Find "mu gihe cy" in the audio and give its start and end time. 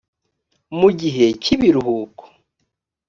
0.79-1.49